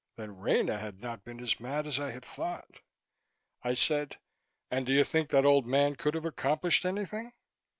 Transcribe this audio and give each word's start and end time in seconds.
Then 0.15 0.35
Rena 0.35 0.79
had 0.79 0.99
not 0.99 1.23
been 1.23 1.39
as 1.41 1.59
mad 1.59 1.85
as 1.85 1.99
I 1.99 2.19
thought. 2.19 2.79
I 3.61 3.75
said: 3.75 4.17
"And 4.71 4.83
do 4.83 4.91
you 4.93 5.03
think 5.03 5.29
that 5.29 5.45
old 5.45 5.67
man 5.67 5.95
could 5.95 6.15
have 6.15 6.25
accomplished 6.25 6.85
anything?" 6.85 7.33